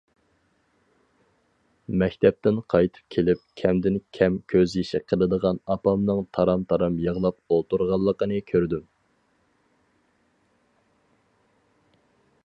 [2.03, 8.91] مەكتەپتىن قايتىپ كېلىپ كەمدىن- كەم كۆز يېشى قىلىدىغان ئاپامنىڭ تارام- تارام يىغلاپ ئولتۇرغانلىقىنى كۆردۈم.